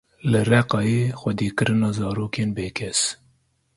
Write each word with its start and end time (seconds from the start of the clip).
Li 0.31 0.39
Reqayê 0.49 1.01
xwedîkirina 1.19 1.89
zarokên 1.97 2.49
bêkes. 2.57 2.99